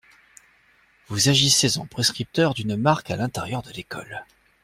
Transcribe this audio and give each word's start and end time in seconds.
Vous 1.09 1.29
agissez 1.29 1.77
en 1.77 1.85
prescripteurs 1.85 2.55
d'une 2.55 2.75
marque 2.75 3.11
à 3.11 3.17
l'intérieur 3.17 3.61
de 3.61 3.69
l'école. 3.71 4.25